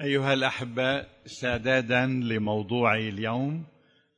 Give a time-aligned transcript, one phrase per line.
[0.00, 3.66] أيها الأحباء استعدادا لموضوع اليوم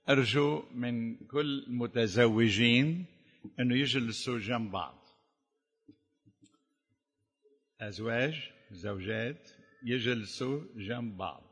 [0.09, 3.07] أرجو من كل المتزوجين
[3.61, 5.07] أنه يجلسوا جنب بعض.
[7.81, 9.49] أزواج زوجات
[9.83, 11.43] يجلسوا جنب بعض.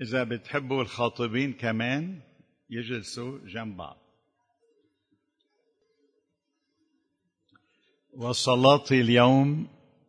[0.00, 2.20] إذا بتحبوا الخاطبين كمان
[2.70, 3.98] يجلسوا جنب بعض.
[8.12, 9.68] وصلاتي اليوم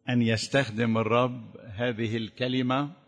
[0.09, 2.99] أن يستخدم الرب هذه الكلمة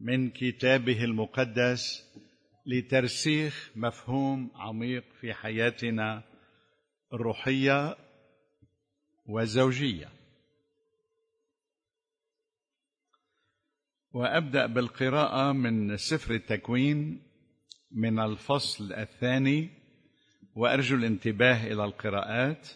[0.00, 2.04] من كتابه المقدس
[2.66, 6.22] لترسيخ مفهوم عميق في حياتنا
[7.12, 7.96] الروحية
[9.26, 10.08] والزوجيه
[14.12, 17.22] وأبدأ بالقراءة من سفر التكوين
[17.90, 19.70] من الفصل الثاني
[20.54, 22.68] وأرجو الانتباه إلى القراءات.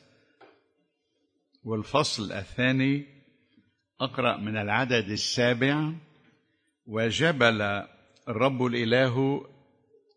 [1.65, 3.07] والفصل الثاني
[4.01, 5.93] اقرأ من العدد السابع
[6.87, 7.63] وجبل
[8.29, 9.47] الرب الإله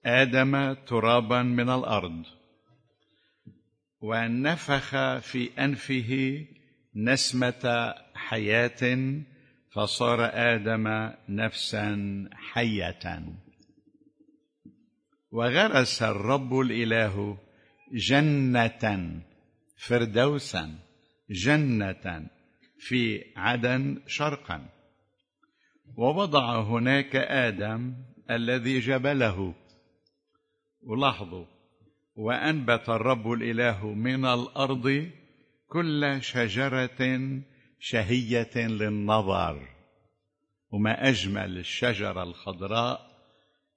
[0.06, 2.24] آدم ترابا من الأرض
[4.02, 6.46] ونفخ في أنفه
[6.96, 9.22] نسمة حياة
[9.74, 13.24] فصار آدم نفسا حية.
[15.32, 17.38] وغرس الرب الإله
[17.92, 19.22] جنة
[19.78, 20.80] فردوسا
[21.30, 22.28] جنة
[22.80, 24.70] في عدن شرقا.
[25.98, 27.94] ووضع هناك آدم
[28.30, 29.54] الذي جبله.
[30.82, 31.46] ولاحظوا
[32.16, 35.12] وأنبت الرب الإله من الأرض
[35.68, 37.30] كل شجرة
[37.80, 39.68] شهية للنظر.
[40.72, 43.00] وما أجمل الشجرة الخضراء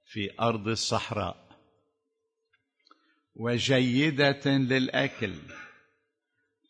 [0.07, 1.49] في أرض الصحراء.
[3.35, 5.35] وجيدة للأكل.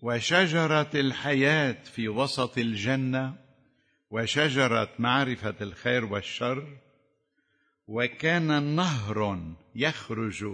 [0.03, 3.48] وشجرة الحياة في وسط الجنة.
[4.11, 6.79] وشجره معرفة الخير والشر
[7.87, 10.45] وكان نهر يخرج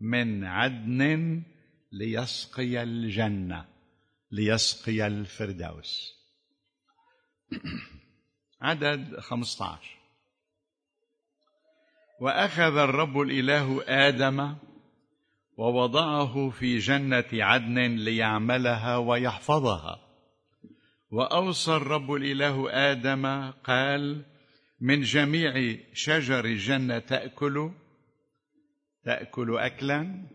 [0.00, 1.42] من عدن
[1.92, 3.68] ليسقي الجنة
[4.30, 6.14] ليسقي الفردوس.
[8.62, 9.98] عدد 15
[12.20, 14.56] وأخذ الرب الإله آدم
[15.56, 20.07] ووضعه في جنة عدن ليعملها ويحفظها.
[21.10, 24.24] وأوصى الرب الإله آدم قال
[24.80, 27.70] من جميع شجر الجنة تأكل
[29.04, 30.26] تأكل اكلا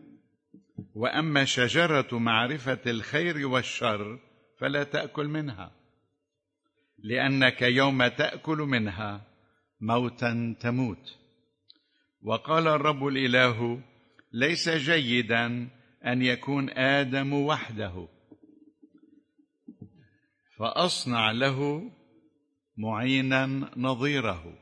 [0.95, 4.19] وأما شجرة معرفة الخير والشر
[4.59, 5.71] فلا تأكل منها
[6.97, 9.27] لأنك يوم تأكل منها
[9.81, 11.17] موتا تموت.
[12.21, 13.81] وقال الرب الإله
[14.33, 15.69] ليس جيدا
[16.05, 18.07] أن يكون آدم وحده.
[20.59, 21.91] فأصنع له
[22.77, 24.59] معينا نظيره.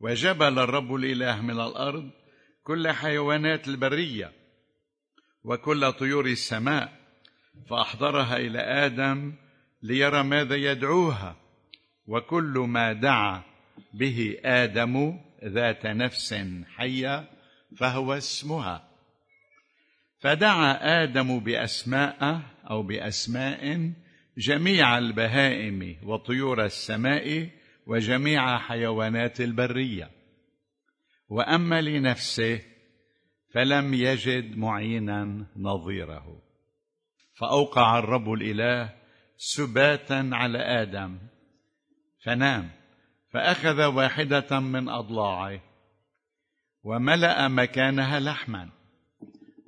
[0.00, 2.10] وجبل الرب الإله من الأرض
[2.64, 4.32] كل حيوانات البرية
[5.44, 6.92] وكل طيور السماء
[7.70, 9.34] فأحضرها إلى آدم
[9.82, 11.36] ليرى ماذا يدعوها
[12.06, 13.42] وكل ما دعا
[13.94, 16.34] به آدم ذات نفس
[16.76, 17.30] حية
[17.78, 18.88] فهو اسمها.
[20.20, 23.92] فدعا آدم بأسماء أو بأسماء
[24.38, 27.50] جميع البهائم وطيور السماء
[27.86, 30.10] وجميع حيوانات البرية.
[31.28, 32.60] وأما لنفسه
[33.54, 36.42] فلم يجد معينا نظيره.
[37.34, 38.94] فأوقع الرب الإله
[39.36, 41.18] سباتا على آدم
[42.24, 42.70] فنام
[43.32, 45.60] فأخذ واحدة من أضلاعه
[46.82, 48.70] وملأ مكانها لحما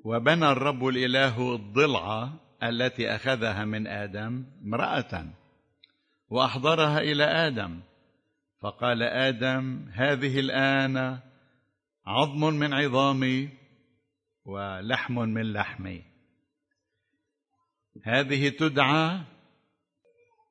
[0.05, 2.33] وبنى الرب الإله الضلع
[2.63, 5.27] التي أخذها من آدم امرأة
[6.29, 7.81] وأحضرها إلى آدم.
[8.61, 11.21] فقال آدم هذه الآن
[12.07, 13.49] عظم من عظامي
[14.45, 16.05] ولحم من لحمي.
[18.05, 19.21] هذه تدعى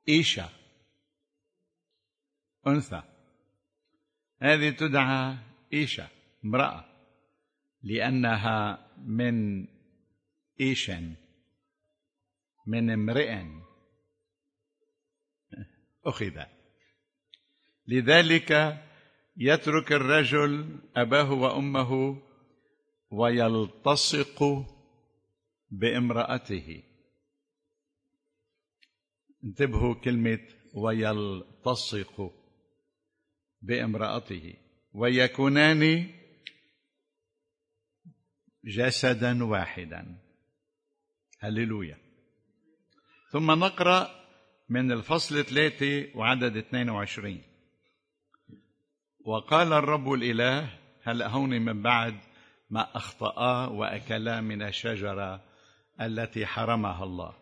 [0.10, 0.50] إيشا
[2.68, 3.04] أنثى.
[4.42, 5.38] هذه تدعى
[5.74, 6.08] إيشا
[6.46, 6.86] امرأة
[7.84, 9.68] لأنها من
[10.62, 11.23] إيشن.
[12.68, 13.44] من امرئ
[16.06, 16.44] أخذ.
[17.88, 18.82] لذلك
[19.38, 22.22] يترك الرجل أباه وأمه
[23.12, 24.44] ويلتصق
[25.70, 26.84] بامرأته.
[29.44, 32.32] انتبهوا كلمة ويلتصق
[33.62, 34.54] بامرأته.
[34.94, 36.14] ويكونان
[38.66, 40.20] جسدا واحدا.
[41.40, 42.03] هللويا.
[43.34, 44.12] ثم نقرأ
[44.70, 47.42] من الفصل ثلاثة وعدد 22
[49.26, 50.70] وقال الرب الإله
[51.04, 52.16] هل هون من بعد
[52.70, 55.42] ما أخطأ وأكلا من الشجرة
[56.02, 57.34] التي حرمها الله؟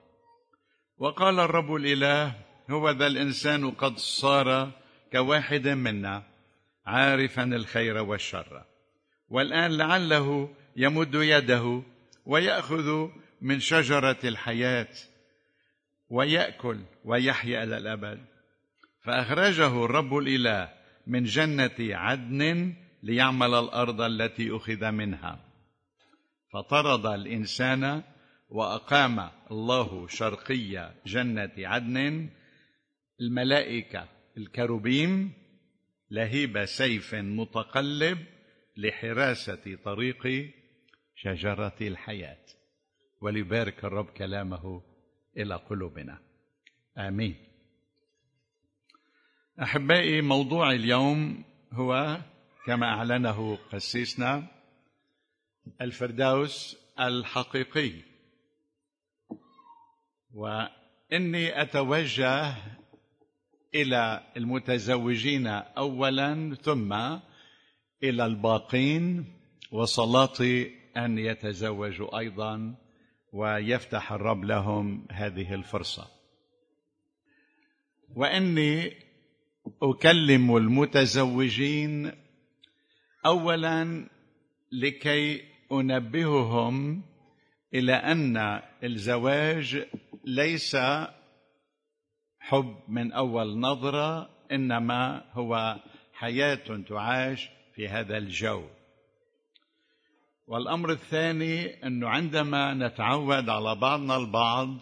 [0.97, 2.33] وقال الرب الإله
[2.69, 4.71] هو ذا الإنسان قد صار
[5.11, 6.23] كواحد منا
[6.85, 8.63] عارفا الخير والشر.
[9.29, 11.83] والآن لعله يمد يده
[12.25, 13.07] ويأخذ
[13.41, 15.10] من شجرة الحياة
[16.11, 18.25] ويأكل ويحيا إلى الأبد.
[19.03, 20.73] فأخرجه الرب الإله
[21.07, 22.73] من جنة عدن
[23.03, 25.45] ليعمل الأرض التي أخذ منها.
[26.53, 28.03] فطرد الإنسان
[28.49, 32.29] وأقام الله شرقي جنة عدن.
[33.21, 35.33] الملائكة الكروبيم
[36.11, 38.17] لهيب سيف متقلب
[38.77, 40.51] لحراسة طريق
[41.15, 42.45] شجرة الحياة.
[43.21, 44.90] وليبارك الرب كلامه
[45.37, 46.19] إلى قلوبنا.
[46.97, 47.35] آمين.
[49.61, 52.17] أحبائي موضوع اليوم هو
[52.65, 54.47] كما أعلنه قسيسنا
[55.81, 57.91] الفردوس الحقيقي.
[60.33, 62.55] وإني أتوجه
[63.75, 66.93] إلى المتزوجين أولا ثم
[68.03, 69.33] إلى الباقين
[69.71, 72.75] وصلاتي أن يتزوجوا أيضا
[73.31, 76.07] ويفتح الرب لهم هذه الفرصة.
[78.15, 78.93] وإني
[79.83, 82.11] أكلم المتزوجين
[83.25, 84.09] أولا
[84.71, 87.03] لكي أنبههم
[87.73, 89.87] إلى أن الزواج
[90.25, 90.77] ليس
[92.39, 95.79] حب من أول نظرة إنما هو
[96.13, 98.63] حياة تعاش في هذا الجو.
[100.51, 104.77] والأمر الثاني أنه عندما نتعود على بعضنا البعض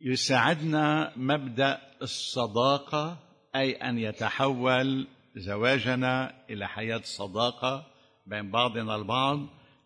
[0.00, 3.18] يساعدنا مبدأ الصداقة
[3.56, 7.86] أي أن يتحول زواجنا إلى حياة صداقة
[8.26, 9.38] بين بعضنا البعض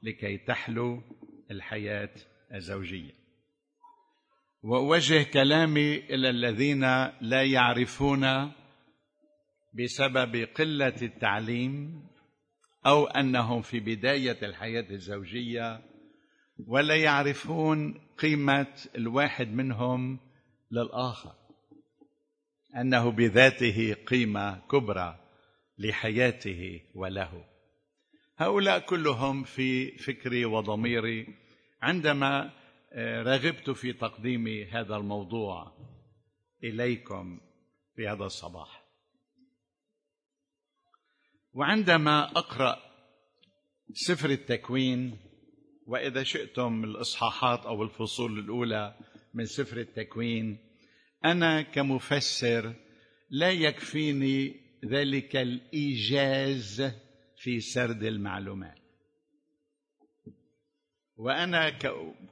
[0.03, 1.03] لكي تحلو
[1.51, 2.15] الحياة
[2.55, 3.13] الزوجية.
[4.63, 6.81] وأوجه كلامي إلى الذين
[7.21, 8.53] لا يعرفون
[9.75, 12.03] بسبب قلة التعليم
[12.87, 15.83] أو أنهم في بداية الحياة الزوجية
[16.67, 20.19] ولا يعرفون قيمة الواحد منهم
[20.71, 21.35] للآخر.
[22.77, 25.21] أنه بذاته قيمة كبرى
[25.79, 27.45] لحياته وله.
[28.37, 31.27] هؤلاء كلهم في فكري وضميري
[31.83, 32.53] عندما
[32.99, 35.73] رغبت في تقديم هذا الموضوع
[36.65, 37.41] إليكم
[37.97, 38.86] في هذا الصباح.
[41.57, 42.83] وعندما أقرأ
[43.93, 45.19] سفر التكوين
[45.87, 48.95] وإذا شئتم الإصحاحات أو الفصول الأولى
[49.35, 50.59] من سفر التكوين
[51.25, 52.75] أنا كمفسر
[53.31, 56.93] لا يكفيني ذلك الإيجاز
[57.37, 58.79] في سرد المعلومات.
[61.17, 61.79] وأنا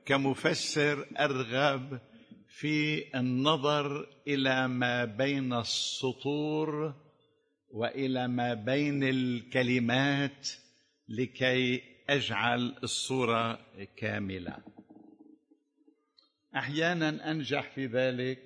[0.07, 2.01] كمفسر أرغب
[2.49, 7.04] في النظر إلى ما بين السطور
[7.75, 10.49] وإلى ما بين الكلمات
[11.09, 13.59] لكي أجعل الصورة
[13.97, 14.57] كاملة.
[16.57, 18.39] أحيانا أنجح في ذلك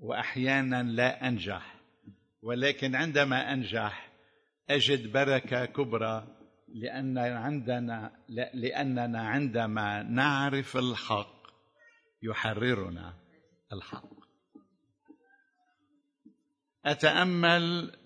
[0.00, 1.80] وأحيانا لا أنجح
[2.42, 4.12] ولكن عندما أنجح
[4.70, 6.36] أجد بركة كبرى
[6.68, 8.12] لأن عندنا
[8.54, 11.46] لأننا عندما نعرف الحق
[12.22, 13.14] يحررنا
[13.72, 14.08] الحق.
[16.84, 17.96] أتأمل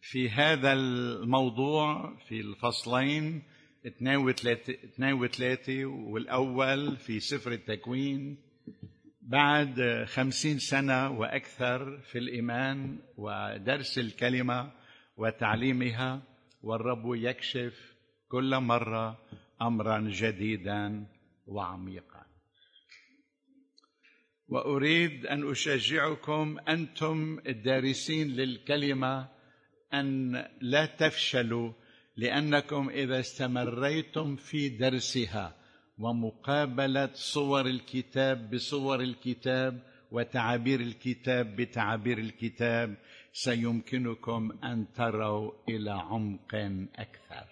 [0.00, 3.42] في هذا الموضوع في الفصلين
[3.86, 8.38] اثنين وثلاثة والأول في سفر التكوين
[9.22, 14.72] بعد خمسين سنة وأكثر في الإيمان ودرس الكلمة
[15.16, 16.22] وتعليمها
[16.62, 17.94] والرب يكشف
[18.28, 19.18] كل مرة
[19.62, 21.06] أمرا جديدا
[21.46, 22.26] وعميقا.
[24.48, 29.39] وأريد أن أشجعكم أنتم الدارسين للكلمة
[29.94, 31.72] أن لا تفشلوا
[32.16, 35.56] لأنكم إذا استمريتم في درسها
[35.98, 42.96] ومقابلة صور الكتاب بصور الكتاب وتعابير الكتاب بتعابير الكتاب
[43.32, 46.54] سيمكنكم أن تروا إلى عمق
[46.96, 47.46] أكثر.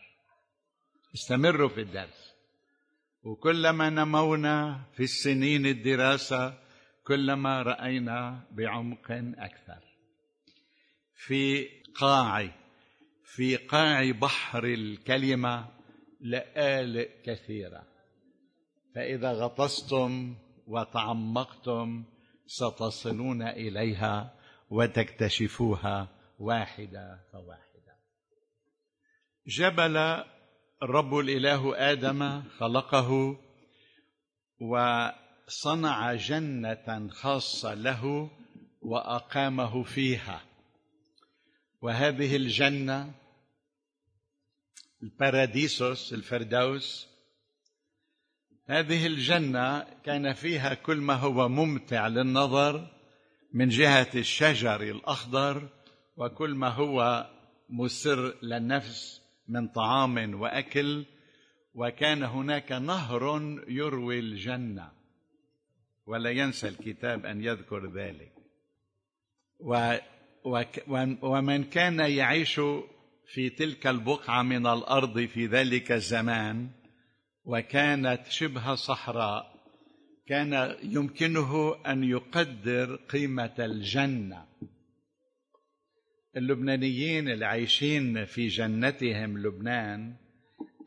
[1.14, 2.34] استمروا في الدرس.
[3.22, 6.58] وكلما نمونا في السنين الدراسة
[7.06, 9.82] كلما رأينا بعمق أكثر.
[11.14, 11.68] في
[12.00, 12.50] قاع
[13.24, 15.68] في قاع بحر الكلمة
[16.20, 17.82] لآلئ كثيرة.
[18.94, 20.36] فإذا غطستم
[20.66, 22.04] وتعمقتم
[22.46, 24.34] ستصلون إليها
[24.70, 27.68] وتكتشفوها واحدة فواحدة
[29.46, 29.96] جبل
[30.82, 33.40] الرب الإله آدم خلقه
[34.60, 38.30] وصنع جنة خاصة له
[38.82, 40.47] وأقامه فيها.
[41.80, 43.14] وهذه الجنة
[45.02, 47.08] الباراديسوس الفردوس
[48.66, 52.90] هذه الجنة كان فيها كل ما هو ممتع للنظر
[53.52, 55.68] من جهة الشجر الأخضر
[56.16, 57.26] وكل ما هو
[57.68, 61.04] مسر للنفس من طعام وأكل
[61.74, 64.92] وكان هناك نهر يروي الجنة.
[66.06, 68.32] ولا ينسى الكتاب أن يذكر ذلك.
[69.60, 69.96] و
[71.22, 72.60] ومن كان يعيش
[73.26, 76.70] في تلك البقعة من الأرض في ذلك الزمان
[77.44, 79.58] وكانت شبه صحراء
[80.26, 84.44] كان يمكنه أن يقدر قيمة الجنة.
[86.36, 90.16] اللبنانيين اللي عايشين في جنتهم لبنان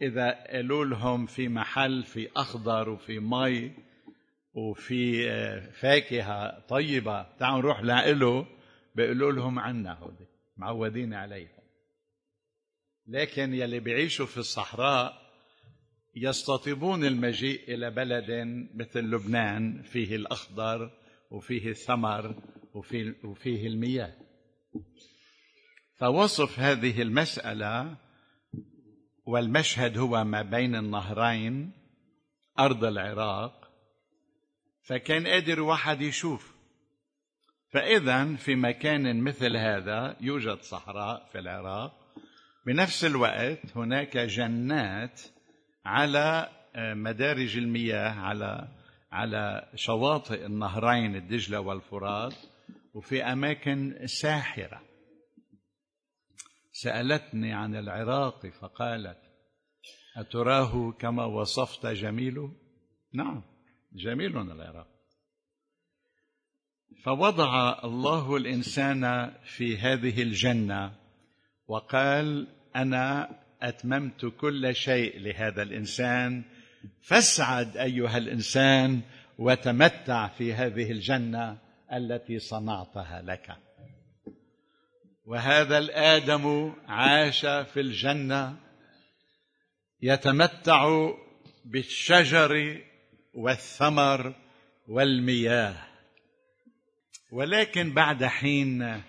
[0.01, 3.71] إذا قالوا لهم في محل في أخضر وفي مي
[4.53, 5.29] وفي
[5.71, 8.45] فاكهة طيبة تعالوا نروح لإله
[8.95, 10.25] بيقولوا لهم عنا هودي
[10.57, 11.61] معودين عليهم.
[13.07, 15.21] لكن يلي بيعيشوا في الصحراء
[16.15, 18.31] يستطيبون المجيء إلى بلد
[18.75, 20.91] مثل لبنان فيه الأخضر
[21.31, 22.35] وفيه الثمر
[22.73, 24.13] وفيه, وفيه المياه.
[25.95, 27.97] فوصف هذه المسألة
[29.25, 31.71] والمشهد هو ما بين النهرين
[32.59, 33.71] أرض العراق.
[34.83, 36.50] فكان قادر واحد يشوف
[37.71, 41.93] فاذا في مكان مثل هذا يوجد صحراء في العراق.
[42.65, 45.21] بنفس الوقت هناك جنات
[45.85, 48.67] على مدارج المياه على
[49.11, 52.35] على شواطئ النهرين الدجلة والفرات
[52.93, 54.81] وفي أماكن ساحرة.
[56.71, 59.17] سألتني عن العراق فقالت
[60.17, 62.35] أتراه كما وصفت جميل
[63.13, 63.43] نعم
[63.93, 65.00] جميل العراق.
[67.03, 70.91] فوضع الله الإنسان في هذه الجنة
[71.67, 73.29] وقال أنا
[73.61, 76.43] أتممت كل شيء لهذا الإنسان
[77.01, 79.01] فاسعد أيها الإنسان
[79.37, 81.57] وتمتع في هذه الجنة
[81.93, 83.57] التي صنعتها لك.
[85.25, 88.57] وهذا الآدم عاش في الجنة
[90.01, 91.09] يتمتع
[91.65, 92.81] بالشجر
[93.33, 94.33] والثمر
[94.87, 95.90] والمياه.
[97.31, 99.01] ولكن بعد حين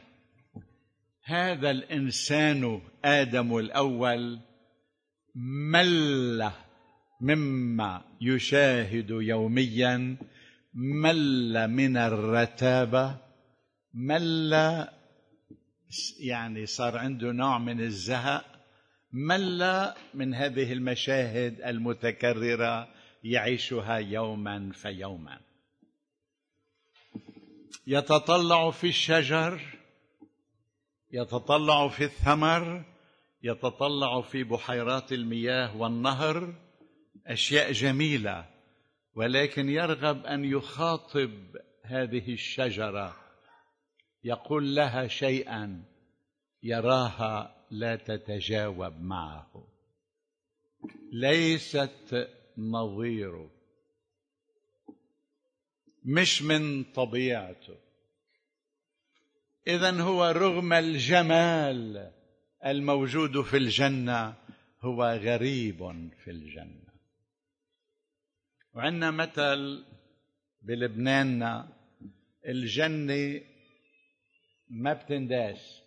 [1.24, 4.40] هذا الإنسان آدم الأول
[5.72, 6.50] مل
[7.20, 10.16] مما يشاهد يوميا
[10.74, 13.16] مل من الرتابه
[13.94, 14.52] مل
[16.20, 18.44] يعني صار عنده نوع من الزهق
[19.12, 22.88] مل من هذه المشاهد المتكررة
[23.24, 25.40] يعيشها يوما فيوما.
[27.86, 29.60] يتطلع في الشجر
[31.10, 32.84] يتطلع في الثمر
[33.42, 36.54] يتطلع في بحيرات المياه والنهر
[37.26, 38.52] أشياء جميلة
[39.14, 41.30] ولكن يرغب أن يخاطب
[41.82, 43.16] هذه الشجرة.
[44.24, 45.84] يقول لها شيئا
[46.62, 49.68] يراها لا تتجاوب معه.
[51.12, 53.50] ليست نظيره
[56.04, 57.78] مش من طبيعته.
[59.66, 62.12] اذا هو رغم الجمال
[62.66, 64.34] الموجود في الجنة
[64.80, 66.92] هو غريب في الجنة.
[68.74, 69.84] وعندنا مثل
[70.62, 71.76] بلبناننا
[72.48, 73.40] الجنه
[74.68, 75.82] ما بتنداس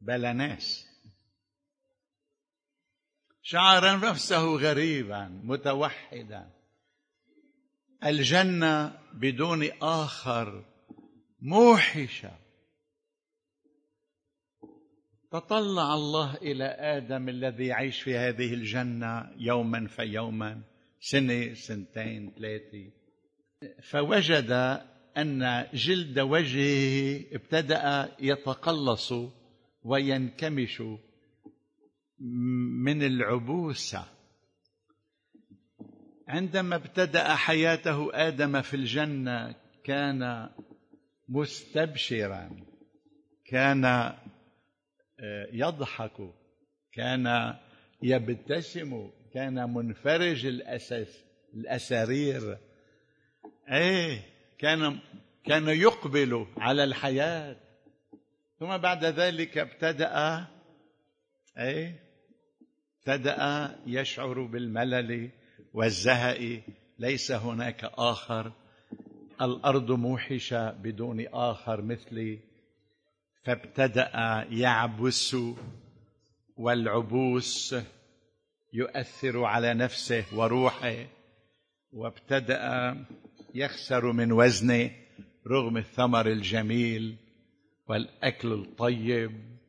[0.00, 0.86] بلا ناس.
[3.42, 6.59] شعر نفسه غريبا متوحدا.
[8.04, 10.64] الجنة بدون آخر
[11.42, 12.30] موحشة.
[15.32, 20.62] تطلع الله إلى آدم الذي يعيش في هذه الجنة يوما فيوما
[21.00, 22.90] سنة سنتين ثلاثة.
[23.82, 24.50] فوجد
[25.16, 29.12] أن جلد وجهه ابتدأ يتقلص
[29.82, 30.82] وينكمش
[32.84, 34.19] من العبوسة.
[36.30, 40.50] عندما ابتدأ حياته آدم في الجنة كان
[41.28, 42.50] مستبشرا
[43.46, 44.12] كان
[45.52, 46.32] يضحك
[46.92, 47.54] كان
[48.02, 52.58] يبتسم كان منفرج الأساس الأسارير.
[53.72, 54.22] إيه
[54.58, 54.98] كان
[55.44, 57.56] كان يقبل على الحياة.
[58.58, 60.46] ثم بعد ذلك ابتدأ
[61.58, 62.00] إيه
[62.98, 65.30] ابتدأ يشعر بالملل.
[65.74, 66.62] والزهق
[66.98, 68.52] ليس هناك آخر.
[69.42, 72.38] الأرض موحشة بدون آخر مثلي
[73.44, 74.10] فابتدأ
[74.50, 75.36] يعبس
[76.56, 77.74] والعبوس
[78.72, 81.06] يؤثر على نفسه وروحه
[81.92, 82.96] وابتدأ
[83.54, 84.90] يخسر من وزنه
[85.46, 87.16] رغم الثمر الجميل
[87.88, 89.60] والأكل الطيب.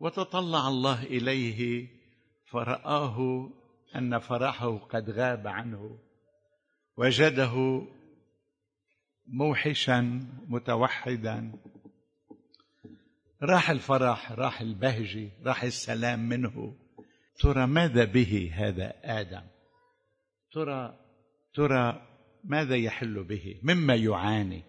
[0.00, 1.86] وتطلع الله إليه
[2.50, 3.48] فرآه
[3.96, 5.98] أن فرحه قد غاب عنه
[6.96, 7.82] وجده
[9.26, 10.00] موحشا
[10.48, 11.52] متوحدا.
[13.42, 16.76] راح الفرح راح البهجة راح السلام منه.
[17.38, 19.42] ترى ماذا به هذا آدم؟
[20.52, 20.98] ترى
[21.54, 22.06] ترى
[22.44, 24.62] ماذا يحل به؟ مما يعاني.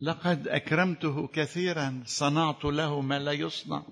[0.00, 3.82] لقد أكرمته كثيرا صنعت له ما لا يصنع.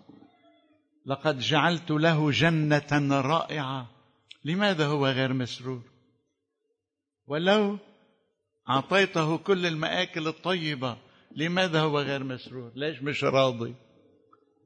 [1.07, 4.00] لقد جعلت له جنة رائعة.
[4.44, 5.82] لماذا هو غير مسرور؟
[7.26, 7.78] ولو
[8.68, 10.97] أعطيته كل المآكل الطيبة
[11.37, 13.75] لماذا هو غير مسرور؟ ليش مش راضي؟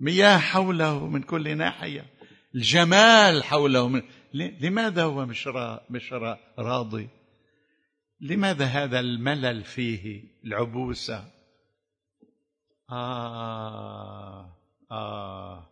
[0.01, 2.07] مياه حوله من كل ناحية
[2.55, 4.03] الجمال حوله من
[4.35, 5.81] لماذا هو مش را...
[5.91, 6.39] مش را...
[6.59, 7.09] راضي؟
[8.21, 11.31] لماذا هذا الملل فيه العبوسة؟
[12.91, 14.57] آه
[14.91, 15.71] آه.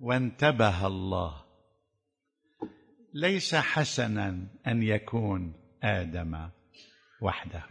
[0.00, 1.39] وانتبه الله.
[3.14, 6.50] ليس حسنا أن يكون آدم
[7.22, 7.64] وحده.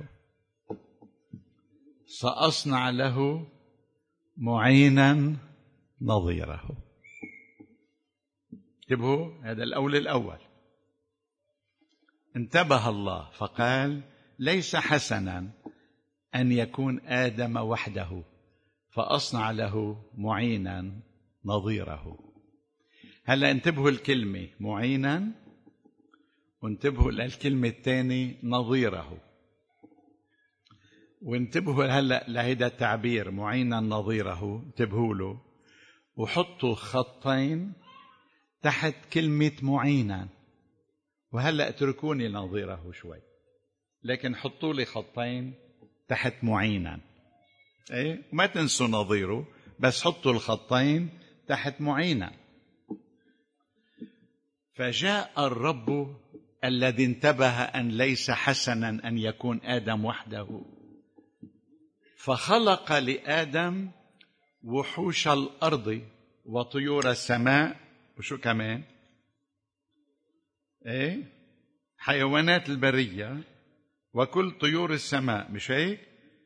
[2.05, 3.47] سأصنع له
[4.37, 5.37] معينا
[6.01, 6.77] نظيره.
[8.83, 10.39] انتبهوا هذا الأول الأول.
[12.35, 14.01] انتبه الله فقال
[14.39, 15.51] ليس حسنا
[16.35, 18.23] أن يكون آدم وحده
[18.89, 21.01] فأصنع له معينا
[21.45, 22.28] نظيره.
[23.29, 25.31] هلا انتبهوا الكلمة معينا.
[26.61, 29.21] وانتبهوا للكلمة الثانية نظيره.
[31.21, 34.63] وانتبهوا هلا لهيدا التعبير معينا نظيره.
[34.65, 35.41] انتبهوا له.
[36.15, 37.73] وحطوا خطين
[38.61, 40.29] تحت كلمة معينا.
[41.31, 43.21] وهلا اتركوني نظيره شوي.
[44.03, 45.53] لكن حطوا لي خطين
[46.07, 46.99] تحت معينا.
[47.91, 49.47] إيه؟ ما تنسوا نظيره
[49.79, 51.09] بس حطوا الخطين
[51.47, 52.38] تحت معينا.
[54.79, 56.15] فجاء الرب
[56.63, 60.61] الذي انتبه أن ليس حسنا أن يكون آدم وحده.
[62.17, 63.89] فخلق لآدم
[64.63, 66.01] وحوش الأرض
[66.45, 67.75] وطيور السماء.
[68.17, 68.83] وشو كمان؟
[70.85, 71.23] إيه؟
[71.97, 73.43] حيوانات البرية
[74.13, 75.99] وكل طيور السماء مش هيك؟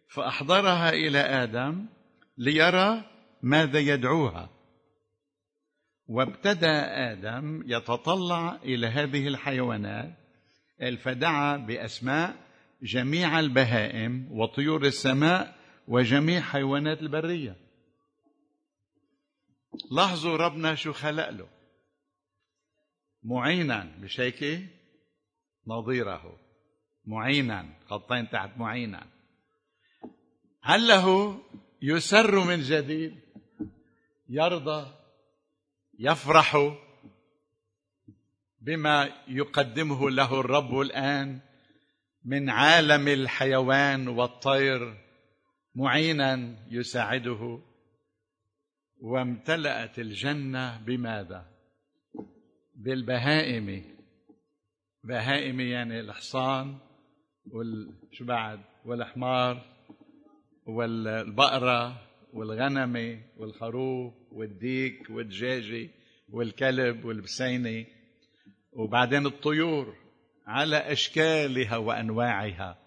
[0.09, 1.85] فأحضرها إلى آدم
[2.37, 3.03] ليرى
[3.41, 4.52] ماذا يدعوها.
[6.13, 10.17] وابتدا آدم يتطلع إلى هذه الحيوانات
[10.99, 12.35] فدعا بأسماء
[12.83, 15.55] جميع البهائم وطيور السماء
[15.87, 17.55] وجميع حيوانات البرية.
[19.91, 21.47] لاحظوا ربنا شو خلق له.
[23.23, 24.69] معينا مش هيك
[25.67, 26.39] نظيره.
[27.05, 29.07] معينا خطين تحت معينا.
[30.61, 31.37] هل له
[31.81, 33.19] يسر من جديد؟
[34.29, 35.02] يرضى.
[35.99, 36.57] يفرح
[38.61, 41.39] بما يقدمه له الرب الآن
[42.25, 44.97] من عالم الحيوان والطير
[45.75, 47.59] معينا يساعده.
[48.97, 51.45] وامتلأت الجنة بماذا؟
[52.75, 53.83] بالبهائم.
[55.03, 56.77] بهائم يعني الحصان
[57.51, 59.65] وشو بعد؟ والحمار
[60.65, 62.01] والبقرة
[62.33, 65.89] والغنمة والخروف والديك والدجاجة
[66.29, 67.85] والكلب والبسينة.
[68.73, 69.95] وبعدين الطيور
[70.47, 72.79] على أشكالها وأنواعها.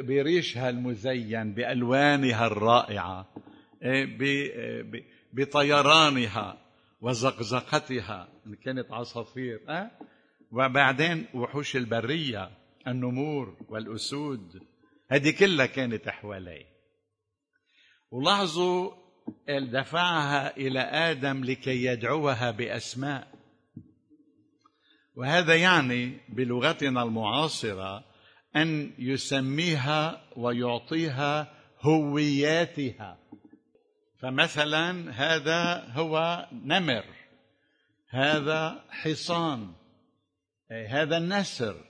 [0.00, 3.28] بريشها المزين بألوانها الرائعة
[3.82, 4.18] إيه،
[5.32, 6.58] بطيرانها
[7.00, 8.28] وزقزقتها.
[8.46, 9.90] إن كانت عصافير أه؟
[10.52, 12.50] وبعدين وحوش البرية
[12.86, 14.62] النمور والأسود.
[15.10, 16.66] هذه كلها كانت حواليه
[18.10, 19.05] ولاحظوا
[19.48, 23.28] دفعها إلى آدم لكي يدعوها بأسماء.
[25.14, 28.04] وهذا يعني بلغتنا المعاصرة
[28.56, 33.18] أن يسميها ويعطيها هوياتها.
[34.18, 37.04] فمثلا هذا هو نمر
[38.10, 39.72] هذا حصان
[40.70, 41.84] هذا النسر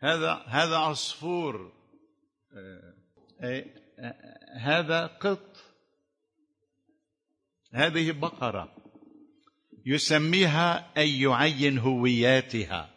[0.00, 1.72] هذا هذا عصفور
[4.60, 5.63] هذا قط.
[7.74, 8.72] هذه بقرة
[9.86, 12.90] يسميها أي يعين هوياتها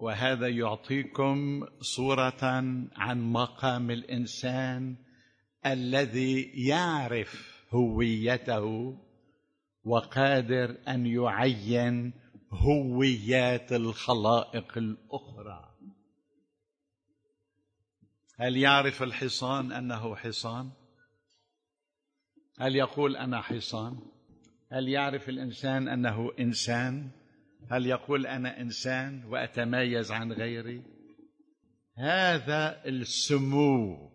[0.00, 2.44] وهذا يعطيكم صورة
[2.96, 4.96] عن مقام الإنسان
[5.66, 8.96] الذي يعرف هويته
[9.84, 12.12] وقادر أن يعين
[12.52, 15.74] هويات الخلائق الأخرى
[18.36, 20.70] هل يعرف الحصان أنه حصان؟
[22.58, 23.98] هل يقول أنا حصان؟
[24.72, 27.10] هل يعرف الإنسان أنه إنسان؟
[27.70, 30.82] هل يقول أنا إنسان وأتميز عن غيري؟
[31.96, 34.10] هذا السمو.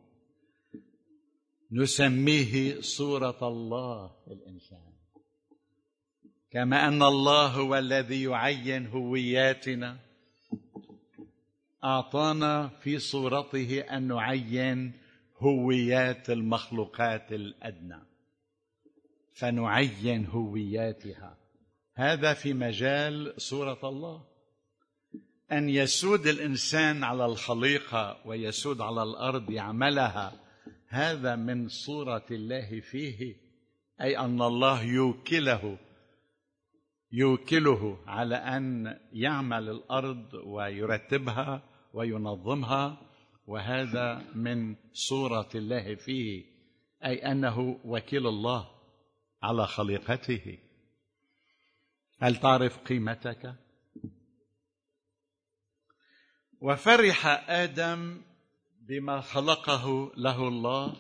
[1.72, 4.94] نسميه صورة الله الإنسان.
[6.52, 10.00] كما أن الله هو الذي يعين هوياتنا.
[11.84, 14.94] أعطانا في صورته أن نعين
[15.38, 18.13] هويات المخلوقات الأدنى.
[19.34, 21.38] فنعين هوياتها.
[21.96, 24.34] هذا في مجال صوره الله.
[25.52, 30.40] أن يسود الإنسان على الخليقة ويسود على الأرض يعملها
[30.88, 33.36] هذا من صورة الله فيه
[34.02, 35.78] أي أن الله يوكله
[37.12, 42.98] يوكله على أن يعمل الأرض ويرتبها وينظمها
[43.48, 46.46] وهذا من صورة الله فيه
[47.06, 48.73] أي أنه وكيل الله.
[49.44, 50.58] على خليقته.
[52.22, 53.56] هل تعرف قيمتك؟
[56.62, 58.22] وفرح آدم
[58.82, 60.96] بما خلقه له الله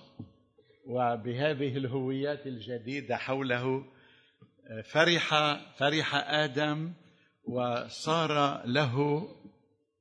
[0.85, 3.85] وبهذه الهويات الجديدة حوله
[4.91, 5.29] فرح
[5.77, 6.93] فرح آدم
[7.43, 9.27] وصار له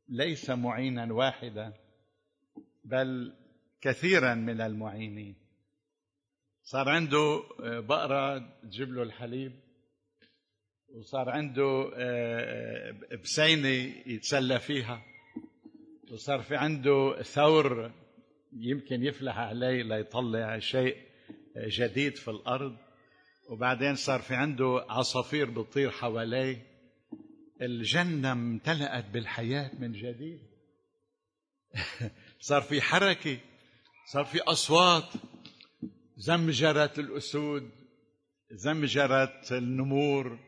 [0.09, 1.72] ليس معينا واحدا
[2.85, 3.33] بل
[3.81, 5.41] كثيرا من المعينين.
[6.72, 9.52] صار عنده بقرة تجيب له الحليب
[10.88, 11.90] وصار عنده
[13.22, 13.68] بسينة
[14.06, 15.02] يتسلى فيها
[16.12, 17.92] وصار في عنده ثور
[18.52, 20.96] يمكن يفلح عليه ليطلع شيء
[21.56, 22.76] جديد في الأرض.
[23.48, 26.66] وبعدين صار في عنده عصافير بتطير حواليه.
[27.62, 30.40] الجنة امتلأت بالحياة من جديد.
[32.48, 33.38] صار في حركة
[34.12, 35.12] صار في أصوات.
[36.22, 37.70] زمجرت الأسود
[38.50, 40.38] زمجرت النمور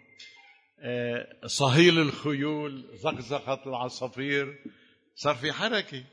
[1.46, 4.64] صهيل الخيول زقزقت العصافير.
[5.14, 6.04] صار في حركة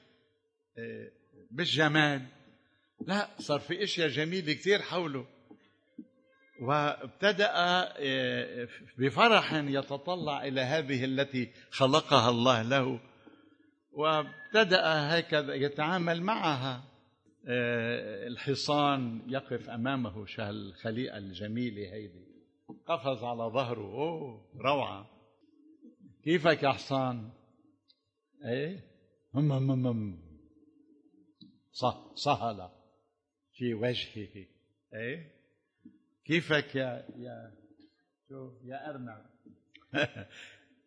[1.52, 2.26] مش جمال
[3.08, 5.26] لا صار في أشياء جميلة كثير حوله.
[6.62, 7.54] وابتدأ
[8.98, 13.00] بفرح يتطلع إلى هذه التي خلقها الله له.
[13.92, 16.91] وابتدأ هكذا يتعامل معها.
[17.48, 22.26] الحصان يقف أمامه الخليقه الجميلة هيدي.
[22.86, 23.82] قفز على ظهره.
[23.82, 25.10] أوه روعة.
[26.24, 27.32] كيفك يا حصان؟
[28.46, 28.84] إيه؟
[29.34, 30.22] هم هم هم.
[31.72, 32.70] صح سهل
[33.54, 34.46] في وجهه
[34.94, 35.32] إيه؟
[36.26, 37.58] كيفك يا يا
[38.30, 39.26] شو يا أرنب؟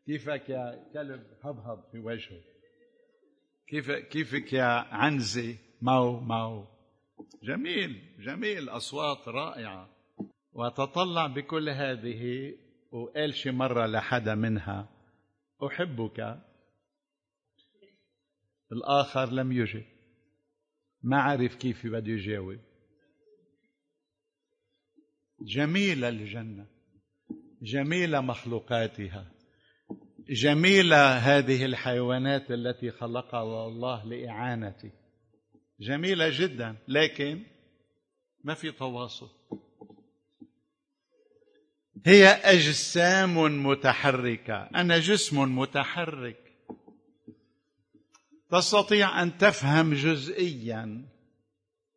[0.06, 2.40] كيفك يا كلب؟ هبهب في وجهه.
[3.66, 4.64] كيف كيفك يا
[4.94, 6.66] عنزه مو مو
[7.42, 9.88] جميل جميل أصوات رائعة.
[10.52, 12.54] وتطلع بكل هذه
[12.92, 14.88] وقال شي مرة لحدا منها.
[15.66, 16.42] أحبك.
[18.72, 19.84] الآخر لم يجب.
[21.02, 22.58] ما عرف كيف بده يجاوب.
[25.40, 26.66] جميلة الجنة.
[27.62, 29.32] جميلة مخلوقاتها.
[30.28, 35.03] جميلة هذه الحيوانات التي خلقها الله لإعانتي.
[35.80, 37.42] جميلة جدا لكن
[38.44, 39.30] ما في تواصل.
[42.06, 44.54] هي أجسام متحركة.
[44.54, 46.36] أنا جسم متحرك.
[48.50, 51.08] تستطيع أن تفهم جزئيا.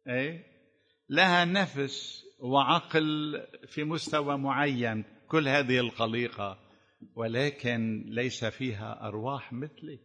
[0.07, 0.45] أي
[1.09, 5.03] لها نفس وعقل في مستوى معين.
[5.27, 6.59] كل هذه الخليقة
[7.15, 9.99] ولكن ليس فيها أرواح مثلي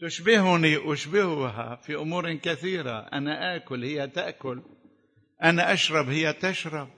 [0.00, 2.98] تشبهني أشبهها في أمور كثيرة.
[2.98, 4.62] أنا آكل هي تأكل.
[5.42, 6.88] أنا أشرب هي تشرب.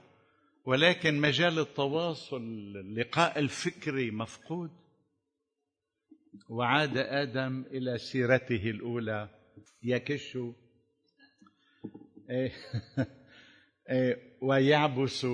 [0.64, 2.42] ولكن مجال التواصل
[2.76, 4.70] اللقاء الفكري مفقود.
[6.48, 9.28] وعاد آدم إلى سيرته الأولى.
[9.82, 10.38] يكش.
[14.42, 15.26] ويعبس.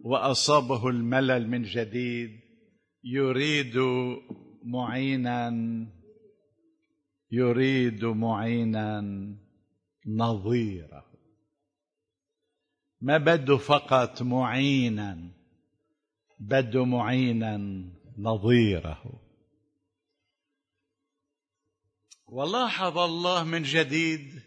[0.00, 2.40] وأصابه الملل من جديد.
[3.04, 3.74] يريد
[4.64, 5.50] معينا.
[7.30, 9.00] يريد معينا
[10.06, 11.04] نظيره.
[13.00, 15.30] ما بده فقط معينا
[16.40, 17.84] بده معينا
[18.18, 19.20] نظيره.
[22.26, 24.42] ولاحظ الله من جديد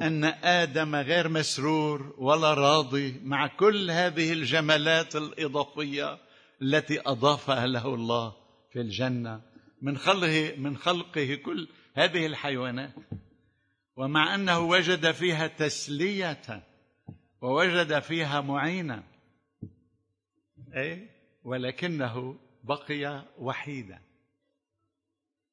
[0.00, 6.18] أن آدم غير مسرور ولا راضي مع كل هذه الجمالات الإضافية
[6.62, 8.36] التي أضافها له الله
[8.72, 9.42] في الجنة.
[9.82, 12.94] من خلقه من خلقه كل هذه الحيوانات.
[13.96, 16.62] ومع أنه وجد فيها تسلية
[17.40, 19.04] ووجد فيها معينا
[20.76, 21.08] أي؟
[21.44, 24.02] ولكنه بقي وحيدا.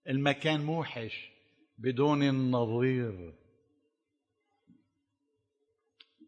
[0.07, 1.29] المكان موحش
[1.77, 3.33] بدون النظير.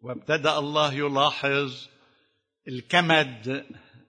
[0.02, 1.88] وابتدأ الله يلاحظ
[2.68, 3.66] الكمد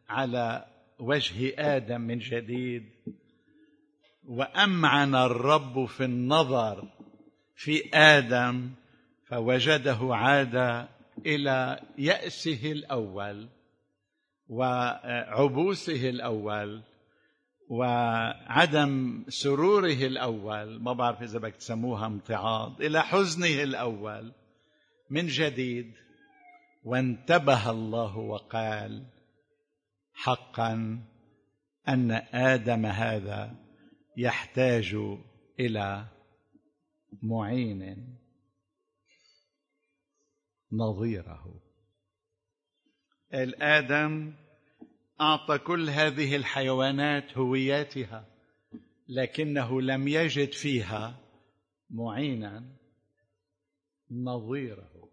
[0.09, 0.66] على
[0.99, 2.90] وجه آدم من جديد.
[4.28, 6.88] وأمعن الرب في النظر
[7.54, 8.70] في آدم
[9.28, 10.86] فوجده عاد
[11.26, 13.48] إلى يأسه الأول
[14.48, 16.82] وعبوسه الأول
[17.68, 24.32] وعدم سروره الأول ما بعرف إذا بدك تسموها امتعاض إلى حزنه الأول
[25.10, 25.94] من جديد.
[26.84, 29.06] وانتبه الله وقال
[30.14, 31.00] حقا
[31.88, 33.65] أن آدم هذا
[34.16, 34.96] يحتاج
[35.61, 36.07] إلى
[37.22, 38.18] معين
[40.72, 41.62] نظيره.
[43.35, 44.35] الآدم
[45.20, 48.26] أعطى كل هذه الحيوانات هوياتها
[49.09, 51.20] لكنه لم يجد فيها
[51.90, 52.76] معينا
[54.11, 55.11] نظيره.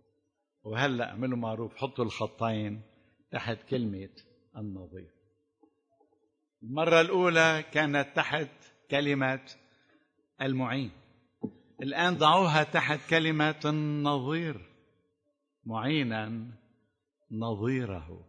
[0.63, 2.81] وهلأ اعملوا معروف حطوا الخطين
[3.31, 4.09] تحت كلمة
[4.57, 5.11] النظير.
[6.63, 9.41] المرة الأولى كانت تحت كلمة
[10.41, 10.91] المعين.
[11.81, 14.69] الآن ضعوها تحت كلمة النظير.
[15.65, 16.51] معينا
[17.31, 18.25] نظيره.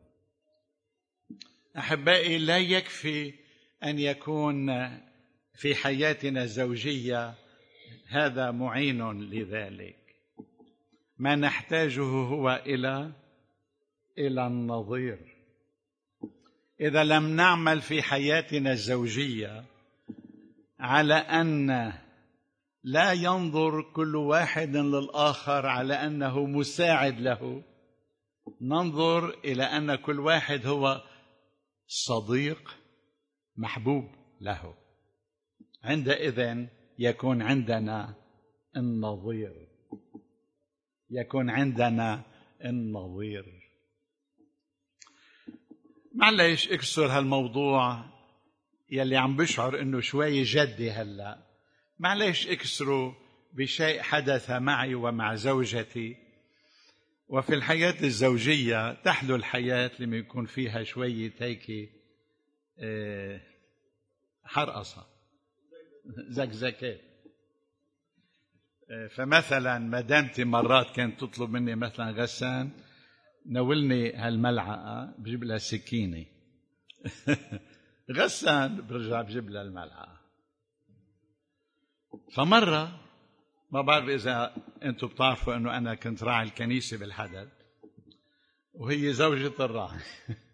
[1.78, 3.34] أحبائي لا يكفي
[3.84, 4.66] أن يكون
[5.54, 7.34] في حياتنا الزوجيه
[8.08, 9.98] هذا معين لذلك.
[11.18, 13.12] ما نحتاجه هو إلى
[14.18, 15.34] إلى النظير.
[16.80, 19.64] إذا لم نعمل في حياتنا الزوجية
[20.84, 21.92] على أن
[22.82, 27.62] لا ينظر كل واحد للآخر على أنه مساعد له.
[28.60, 31.02] ننظر إلى أن كل واحد هو
[31.86, 32.76] صديق
[33.56, 34.04] محبوب
[34.40, 34.74] له.
[35.84, 36.66] عندئذ
[36.98, 38.14] يكون عندنا
[38.76, 39.68] النظير.
[41.10, 42.22] يكون عندنا
[42.64, 43.44] النظير.
[46.14, 48.13] معلش اكسر هالموضوع.
[48.90, 51.46] يلي عم بشعر إنه شوي جدي هلأ.
[51.98, 53.16] معلش اكسره
[53.52, 56.16] بشيء حدث معي ومع زوجتي.
[57.28, 61.90] وفي الحياة الزوجية تحلو الحياة لما يكون فيها شوية هيك
[62.78, 63.40] آه،
[64.44, 65.06] حرقصة
[66.28, 67.00] زكزكات
[68.90, 72.70] آه، فمثلا مدامتي مرات كانت تطلب مني مثلا غسان
[73.46, 76.24] نولني هالملعقة بجيب لها سكينة.
[78.10, 80.20] غسان برجع بجيب لها الملعقة.
[82.34, 83.00] فمرة
[83.70, 87.48] ما بعرف إذا أنتم بتعرفوا أنه أنا كنت راعي الكنيسة بالحدث
[88.72, 90.00] وهي زوجة الراعي.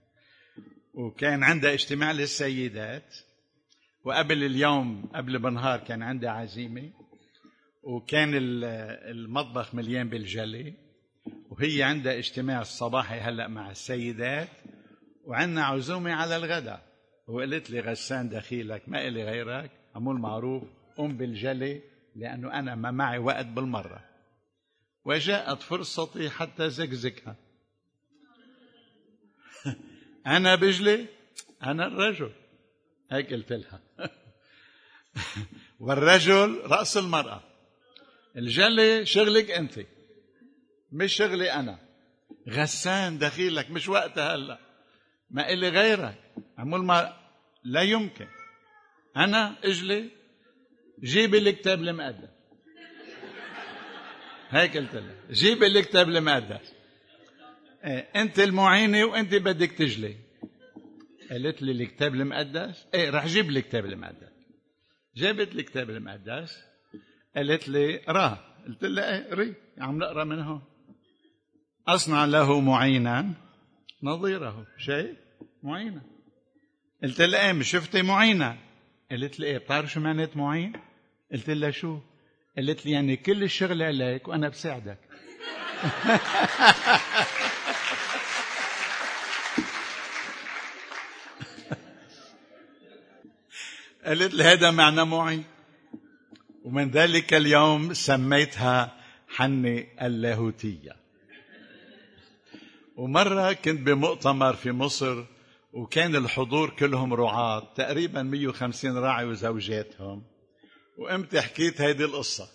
[0.95, 3.17] وكان عندها اجتماع للسيدات
[4.05, 6.91] وقبل اليوم قبل بنهار كان عندها عزيمة
[7.83, 10.75] وكان المطبخ مليان بالجلي
[11.51, 14.49] وهي عندها اجتماع الصباحي هلأ مع السيدات
[15.25, 16.90] وعندنا عزومة على الغداء.
[17.31, 19.71] وقالت لي غسان دخيلك ما إلي غيرك.
[19.95, 20.63] عمول معروف
[20.97, 21.83] قم بالجلي
[22.17, 24.05] لأنه أنا ما معي وقت بالمرة.
[25.05, 27.37] وجاءت فرصتي حتى زقزقها.
[30.27, 31.07] أنا بجلي
[31.63, 32.33] أنا الرجل.
[33.11, 33.81] هيك قلت لها.
[35.81, 37.43] والرجل رأس المرأة.
[38.37, 39.81] الجلي شغلك أنت
[40.93, 41.79] مش شغلي أنا.
[42.49, 44.59] غسان دخيلك مش وقتها هلا.
[45.31, 46.33] ما إلي غيرك.
[46.59, 47.20] عمول ما
[47.65, 48.27] لا يمكن.
[49.17, 50.11] أنا إجلي
[51.03, 52.29] جيب الكتاب المقدس
[54.51, 56.73] هيك قلت لها جيب الكتاب المقدس
[57.85, 60.17] إيه أنت المعينة وأنت بدك تجلي.
[61.31, 64.31] قالت لي الكتاب المقدس إيه رح جيب لي الكتاب المقدس
[65.17, 66.63] جابت لي الكتاب المقدس
[67.37, 68.39] قالت لي راه.
[68.67, 70.63] قلت لها إيه ري عم نقرأ من هون.
[71.89, 73.35] أصنع له معينا.
[74.03, 75.17] نظيره شيء
[75.63, 76.03] معينا
[77.03, 78.59] قلت لها إيه مش شفتي معينة.
[79.11, 80.73] قالت لي إيه بتعرف شو معنات معين؟
[81.33, 81.99] قلت لها شو؟
[82.57, 84.99] قالت لي يعني كل الشغل عليك وأنا بساعدك.
[94.05, 95.43] قالت لي هذا معنى معي
[96.65, 98.97] ومن ذلك اليوم سميتها
[99.29, 100.97] حني اللاهوتية.
[102.97, 105.25] ومرة كنت بمؤتمر في مصر
[105.73, 110.23] وكان الحضور كلهم رعاة تقريبا 150 راعي وزوجاتهم.
[110.99, 112.49] وقمت حكيت هيدي القصة.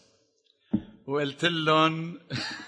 [1.08, 2.20] وقلت لهم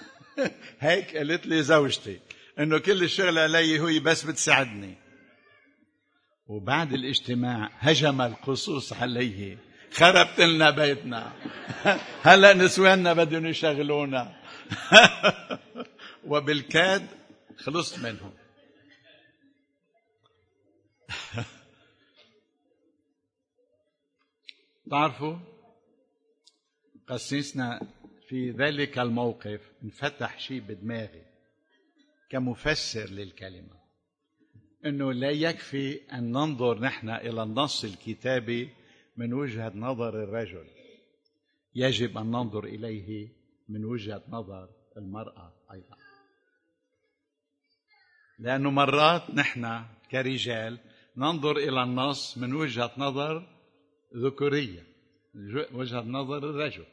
[0.79, 2.19] هيك قالت لي زوجتي
[2.59, 4.95] إنه كل الشغل علي هو بس بتساعدني.
[6.47, 9.57] وبعد الاجتماع هجم القصوص عليه
[9.91, 11.33] خربت لنا بيتنا.
[12.23, 14.35] هلأ نسواننا بدهم يشغلونا.
[16.29, 17.07] وبالكاد
[17.57, 18.33] خلصت منهم.
[24.91, 25.37] تعرفوا
[27.07, 27.87] قسيسنا
[28.27, 31.25] في ذلك الموقف انفتح شيء بدماغي
[32.29, 33.77] كمفسر للكلمة
[34.85, 38.69] إنه لا يكفي أن ننظر نحن إلى النص الكتابي
[39.17, 40.67] من وجهة نظر الرجل.
[41.75, 43.29] يجب أن ننظر إليه
[43.69, 45.97] من وجهة نظر المرأة أيضا.
[48.39, 50.79] لأنه مرات نحن كرجال
[51.17, 53.47] ننظر إلى النص من وجهة نظر
[54.15, 54.83] ذكورية
[55.73, 56.85] وجهة نظر الرجل.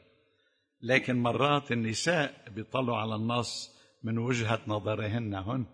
[0.81, 5.65] لكن مرات النساء بيطلعوا على النص من وجهة نظرهن هن.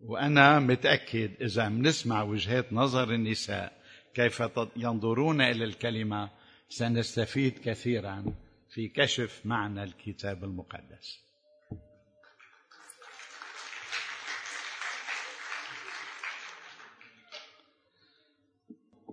[0.00, 3.82] وأنا متأكد إذا بنسمع وجهات نظر النساء
[4.14, 4.42] كيف
[4.76, 6.30] ينظرون إلى الكلمة
[6.68, 8.24] سنستفيد كثيرا
[8.70, 11.25] في كشف معنى الكتاب المقدس.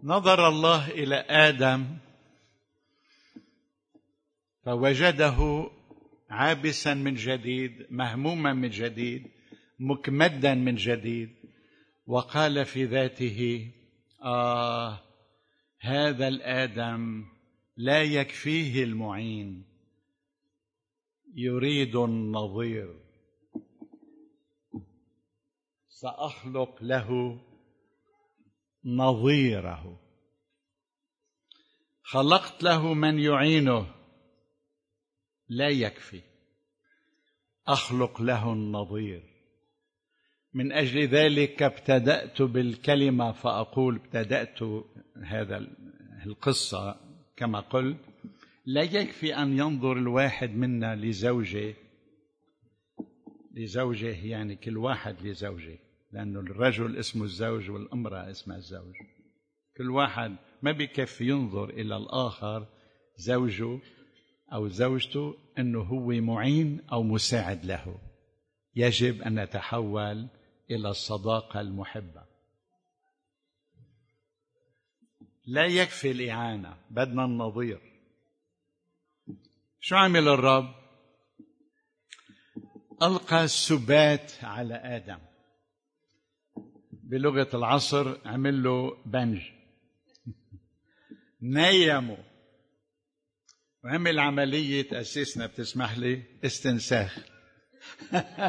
[0.06, 1.98] نظر الله إلى آدم
[4.66, 5.70] فوجده
[6.30, 9.32] عابسا من جديد مهموما من جديد
[9.80, 11.30] مكمدا من جديد
[12.08, 13.72] وقال في ذاته
[14.24, 15.00] آه
[15.80, 17.26] هذا الآدم
[17.78, 19.66] لا يكفيه المعين
[21.36, 22.96] يريد النظير
[25.89, 27.39] سأخلق له
[28.86, 30.00] نظيره
[32.04, 34.04] خلقت له من يعينه
[35.50, 36.22] لا يكفي.
[37.67, 39.24] أخلق له النظير.
[40.54, 44.60] من أجل ذلك ابتدأت بالكلمة فأقول ابتدأت
[45.24, 45.67] هذا
[46.26, 46.96] القصة
[47.36, 47.98] كما قلت.
[48.65, 51.74] لا يكفي أن ينظر الواحد منا لزوجه.
[53.54, 55.80] لزوجه يعني كل واحد لزوجه.
[56.13, 58.93] لأنه الرجل اسمه الزوج والامرأة اسمها الزوج.
[59.78, 62.67] كل واحد ما بكفي ينظر إلى الآخر
[63.17, 63.80] زوجه
[64.54, 67.99] أو زوجته إنه هو معين أو مساعد له.
[68.76, 70.28] يجب أن نتحول
[70.71, 72.23] إلى الصداقة المحبة.
[75.45, 77.82] لا يكفي الإعانة بدنا النظير.
[79.80, 80.76] شو عمل الرب؟
[83.04, 85.33] ألقى السبات على آدم.
[87.13, 89.41] بلغة العصر عمل له بنج.
[91.41, 92.17] نيمه.
[93.84, 97.19] وعمل عملية أسسنا بتسمح لي؟ استنساخ.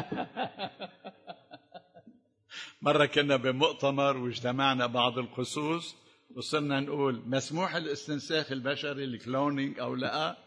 [2.81, 5.95] مرة كنا بمؤتمر واجتمعنا بعض القصوص
[6.35, 10.37] وصرنا نقول مسموح الاستنساخ البشري الكلونينج أو لا؟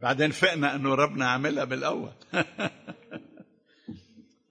[0.00, 2.12] بعدين فقنا أنه ربنا عملها بالأول.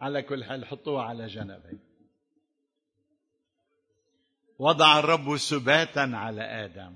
[0.02, 1.90] على كل حال حطوها على جنبين
[4.62, 6.95] وضع الرب سباتا على آدم.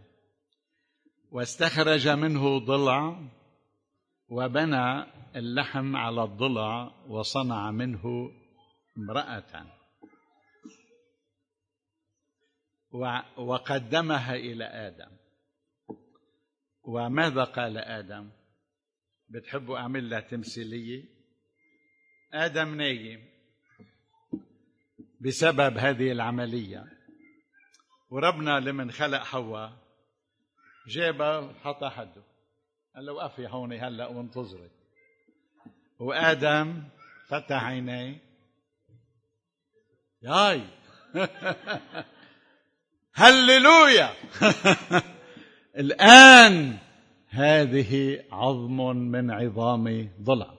[1.32, 3.30] واستخرج منه ضلع
[4.28, 5.04] وبنى
[5.36, 8.32] اللحم على الضلع وصنع منه
[8.98, 9.66] امرأة.
[13.38, 15.12] وقدمها إلى آدم.
[16.84, 18.32] وماذا قال آدم؟
[19.30, 21.04] بتحبوا أعمل لها تمثيلية؟
[22.34, 23.30] آدم نايم
[25.22, 26.95] بسبب هذه العملية.
[28.10, 29.74] وربنا لمن خلق حواء
[30.88, 32.24] جابها وحطها حده
[32.96, 34.70] قال له وقفي هون هلأ وانتظري.
[36.00, 36.84] وآدم
[37.28, 38.22] فتح عينيه.
[40.22, 40.62] ياي
[43.22, 44.14] هللويا.
[45.84, 46.78] الآن
[47.30, 50.54] هذه عظم من عظام ضلع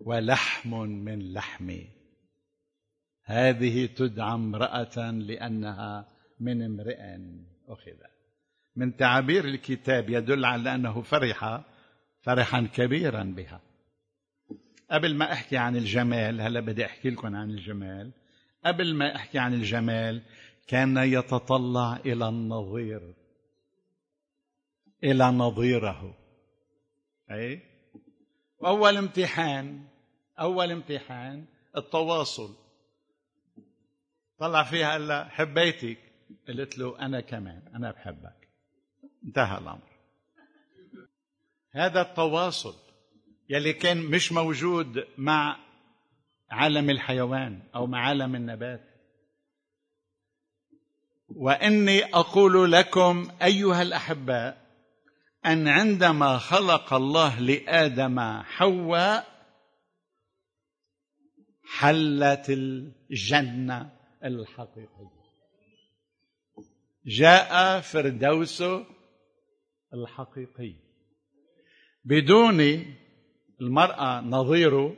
[0.00, 1.88] ولحم من لحمي
[3.24, 6.08] هذه تدعى امرأة لأنها
[6.40, 6.98] من امرئ
[7.68, 8.18] اخذت
[8.78, 11.64] من تعابير الكتاب يدل على أنه فرح
[12.20, 13.60] فرحا كبيرا بها.
[14.90, 18.12] قبل ما أحكي عن الجمال هلا بدي أحكي لكم عن الجمال.
[18.64, 20.22] قبل ما أحكي عن الجمال
[20.66, 23.14] كان يتطلع إلى النظير.
[25.04, 26.18] إلى نظيره.
[27.30, 27.60] أي؟
[28.64, 29.84] أول امتحان
[30.40, 31.44] أول امتحان
[31.76, 32.56] التواصل.
[34.38, 36.07] طلع فيها لها حبيتك.
[36.48, 38.48] قلت له أنا كمان أنا بحبك.
[39.24, 39.88] انتهى الأمر.
[41.70, 42.74] هذا التواصل
[43.48, 45.56] يلي كان مش موجود مع
[46.50, 48.84] عالم الحيوان أو مع عالم النبات.
[51.28, 54.68] وإني أقول لكم أيها الأحباء
[55.46, 59.38] أن عندما خلق الله لآدم حواء
[61.64, 63.92] حلت الجنة
[64.24, 65.17] الحقيقية.
[67.08, 68.62] جاء فردوس
[69.94, 70.74] الحقيقي.
[72.04, 72.60] بدون
[73.60, 74.96] المرأة نظيره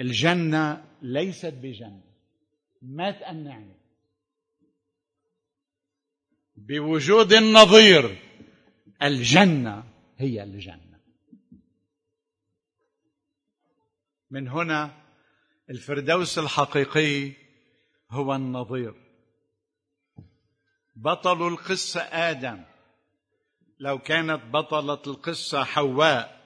[0.00, 2.02] الجنة ليست بجنة.
[2.82, 3.76] ما تقنعني
[6.56, 8.18] بوجود النظير
[9.02, 9.84] الجنة
[10.18, 11.00] هي الجنة.
[14.30, 15.02] من هنا
[15.70, 17.32] الفردوس الحقيقي
[18.10, 18.94] هو النظير.
[21.04, 22.62] بطل القصة آدم.
[23.80, 26.40] لو كانت بطلة القصة حواء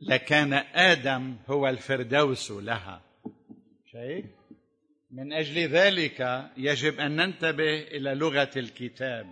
[0.00, 3.00] لكان آدم هو الفردوس لها.
[3.92, 4.26] شايف؟
[5.10, 9.26] من أجل ذلك يجب أن ننتبه إلى لغة الكتاب.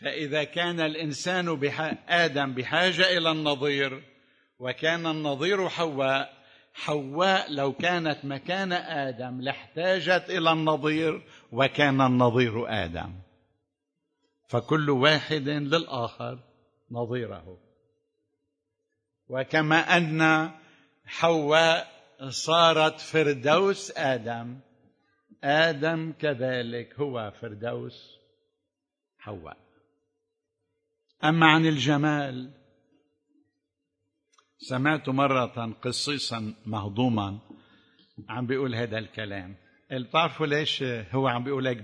[0.00, 1.94] فإذا كان الإنسان بح...
[2.08, 4.02] آدم بحاجة إلى النظير
[4.58, 6.36] وكان النظير حواء
[6.74, 11.22] حواء لو كانت مكان آدم لاحتاجت إلى النظير
[11.52, 13.25] وكان النظير آدم.
[14.46, 16.38] فكل واحد للآخر
[16.90, 17.58] نظيره.
[19.28, 20.50] وكما أن
[21.04, 21.88] حواء
[22.28, 24.60] صارت فردوس آدم
[25.44, 28.18] آدم كذلك هو فردوس
[29.18, 29.56] حواء.
[31.24, 32.50] أما عن الجمال
[34.58, 37.38] سمعت مرة قصيصا مهضوما
[38.28, 39.56] عم بيقول هذا الكلام.
[39.90, 41.82] بتعرفوا ليش هو عم بيقول هيك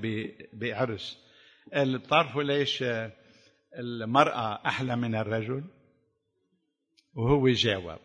[0.52, 1.21] بعرس
[1.98, 2.84] بتعرفوا ليش
[3.78, 5.64] المرأة أحلى من الرجل؟
[7.14, 7.98] وهو جاوب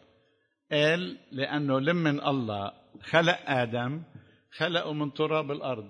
[0.71, 4.03] قال لأنه لمن الله خلق آدم
[4.51, 5.89] خلقه من تراب الأرض.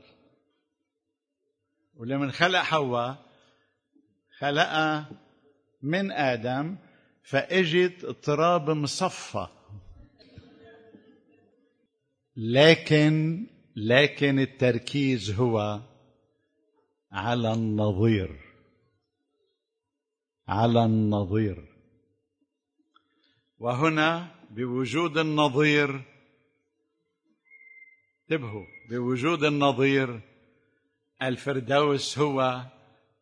[1.96, 3.26] ولمن خلق حواء
[4.40, 5.10] خلقها
[5.82, 6.78] من آدم
[7.24, 9.48] فإجت اضطراب مصفى.
[12.38, 15.82] لكن لكن التركيز هو
[17.12, 18.40] على النظير.
[20.48, 21.78] على النظير.
[23.60, 26.02] وهنا بوجود النظير
[28.32, 30.22] انتبهوا بوجود النظير
[31.22, 32.66] الفردوس هو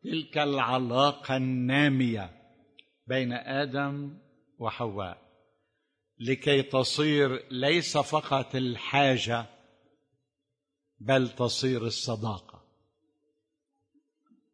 [0.03, 2.29] تلك العلاقة النامية
[3.07, 4.17] بين آدم
[4.59, 5.25] وحواء
[6.19, 9.45] لكي تصير ليس فقط الحاجة
[10.99, 12.54] بل تصير الصداقة.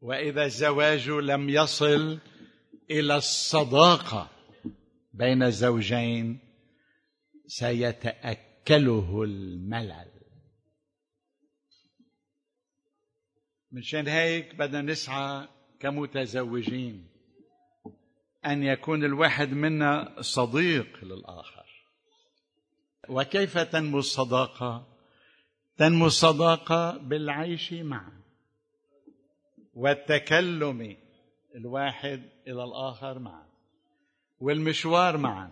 [0.02, 2.20] وإذا الزواج لم يصل
[2.92, 4.30] إلى الصداقة
[5.14, 6.40] بين الزوجين
[7.48, 10.12] سيتأكله الملل.
[13.72, 15.48] منشان هيك بدنا نسعى
[15.80, 17.08] كمتزوجين
[18.46, 21.66] أن يكون الواحد منا صديق للآخر.
[23.10, 24.98] وكيف تنمو الصداقة؟
[25.78, 28.21] تنمو الصداقة بالعيش معا.
[29.82, 30.98] والتكلم
[31.56, 33.46] الواحد إلى الآخر معا
[34.40, 35.52] والمشوار معا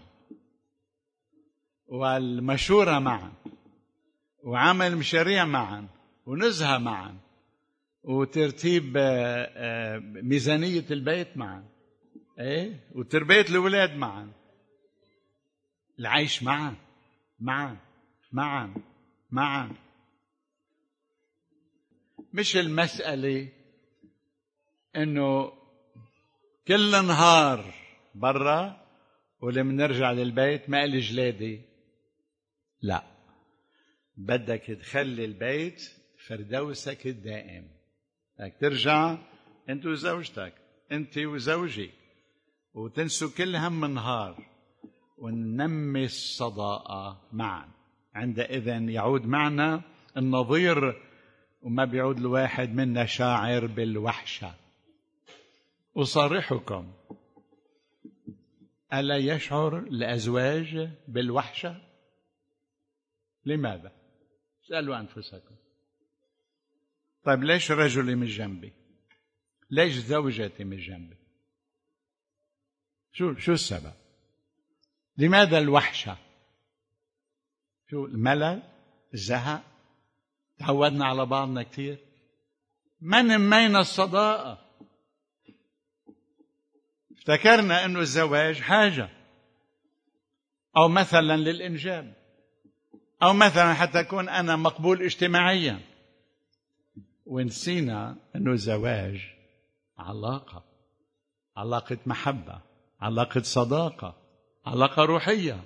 [1.88, 3.34] والمشورة معا
[4.44, 5.88] وعمل مشاريع معا
[6.26, 7.18] ونزهة معا
[8.04, 8.98] وترتيب
[10.24, 11.64] ميزانية البيت معا
[12.40, 14.32] إيه؟ وتربية الأولاد معا
[16.00, 16.76] العيش معا
[17.40, 17.78] معا
[18.32, 18.74] معا
[19.32, 19.72] معا.
[22.34, 23.50] مش المسألة
[24.96, 25.52] إنه
[26.68, 27.74] كل نهار
[28.16, 28.86] برا
[29.42, 31.62] ولما نرجع للبيت ما قال جلادي.
[32.82, 33.04] لا.
[34.18, 35.82] بدك تخلي البيت
[36.28, 37.68] فردوسك الدائم.
[38.40, 39.18] بدك ترجع
[39.70, 40.54] أنت وزوجتك
[40.92, 41.92] أنت وزوجك
[42.74, 44.46] وتنسوا كل هم نهار
[45.18, 47.70] وننمي الصداقة معا.
[48.16, 49.82] عندئذ يعود معنا
[50.18, 51.02] النظير
[51.62, 54.69] وما بيعود الواحد منا شاعر بالوحشة.
[55.98, 56.94] أصرحكم
[58.94, 61.82] ألا يشعر الأزواج بالوحشة؟
[63.46, 63.92] لماذا؟
[64.66, 65.56] اسألوا أنفسكم.
[67.24, 68.74] طيب ليش رجلي من جنبي؟
[69.72, 71.18] ليش زوجتي من جنبي؟
[73.12, 73.94] شو شو السبب؟
[75.18, 76.18] لماذا الوحشة؟
[77.90, 78.64] شو الملل؟
[79.14, 79.64] الزهق؟
[80.60, 82.06] تعودنا على بعضنا كثير؟
[83.02, 84.69] ما نمينا الصداقة؟
[87.20, 89.10] افتكرنا انه الزواج حاجة.
[90.78, 92.14] أو مثلا للإنجاب.
[93.24, 95.80] أو مثلا حتى أكون أنا مقبول اجتماعيا.
[97.26, 99.22] ونسينا انه الزواج
[99.98, 100.64] علاقة.
[101.58, 102.62] علاقة محبة.
[103.02, 104.16] علاقة صداقة.
[104.66, 105.64] علاقة روحية.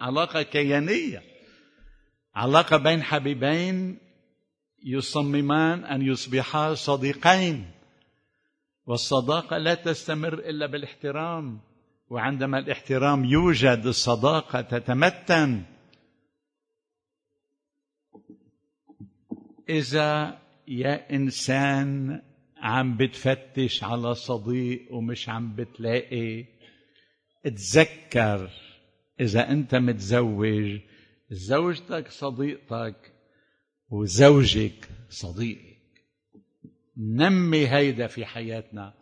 [0.00, 1.22] علاقة كيانية.
[2.34, 3.98] علاقة بين حبيبين
[4.84, 7.81] يصممان أن يصبحا صديقين.
[8.86, 11.60] والصداقة لا تستمر إلا بالاحترام
[12.10, 15.62] وعندما الاحترام يوجد الصداقة تتمتن.
[19.68, 22.22] إذا يا إنسان
[22.56, 26.44] عم بتفتش على صديق ومش عم بتلاقي
[27.44, 28.50] تذكر
[29.20, 30.80] إذا أنت متزوج
[31.30, 33.12] زوجتك صديقتك
[33.88, 35.71] وزوجك صديقك
[37.02, 38.94] نمي هيدا في حياتنا.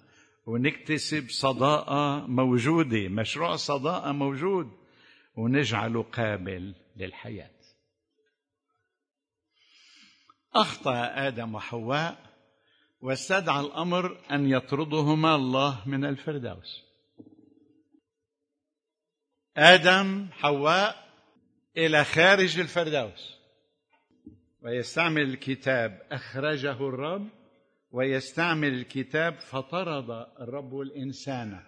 [0.46, 4.70] ونكتسب صداقة موجودة مشروع صداقة موجود.
[5.36, 7.51] ونجعله قابل للحياة.
[10.55, 12.30] أخطأ آدم وحواء
[13.01, 16.82] واستدعى الأمر أن يطردهما الله من الفردوس.
[19.57, 21.11] آدم حواء
[21.76, 23.40] إلى خارج الفردوس.
[24.62, 27.39] ويستعمل الكتاب أخرجه الرب
[27.91, 30.11] ويستعمل الكتاب فطرد
[30.41, 31.61] الرب الإنسان.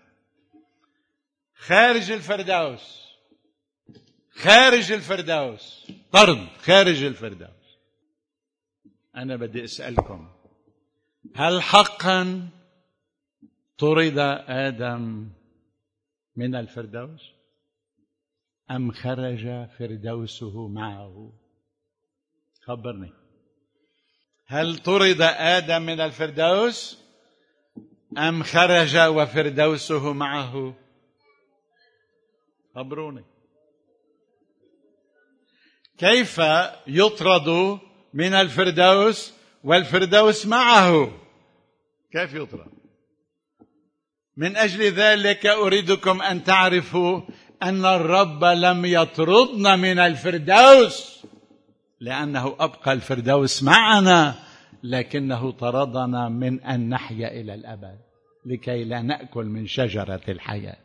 [1.54, 3.12] خارج الفردوس.
[4.30, 5.92] خارج الفردوس.
[6.12, 7.78] طرد خارج الفردوس.
[9.16, 10.30] أنا بدي أسألكم
[11.34, 12.48] هل حقا
[13.78, 14.18] طرد
[14.48, 15.32] آدم
[16.36, 17.32] من الفردوس؟
[18.70, 21.32] أم خرج فردوسه معه؟
[22.62, 23.21] خبرني.
[24.52, 26.98] هل طرد آدم من الفردوس؟
[28.18, 30.74] أم خرج وفردوسه معه؟
[32.74, 33.24] خبروني.
[35.98, 36.40] كيف
[36.86, 37.78] يطرد
[38.14, 39.32] من الفردوس
[39.64, 41.12] والفردوس معه؟
[42.12, 42.72] كيف يطرد؟
[44.36, 47.20] من أجل ذلك أريدكم أن تعرفوا
[47.62, 51.11] أن الرب لم يطردنا من الفردوس.
[52.02, 54.34] لأنه أبقى الفردوس معنا
[54.82, 57.98] لكنه طردنا من أن نحيا إلى الأبد
[58.46, 60.76] لكي لا نأكل من شجرة الحياة.